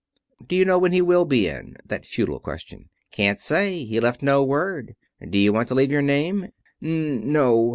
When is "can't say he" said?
3.11-3.99